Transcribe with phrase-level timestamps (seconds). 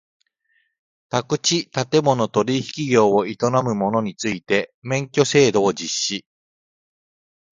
[1.09, 6.25] 宅地建物取引業を営む者について免許制度を実施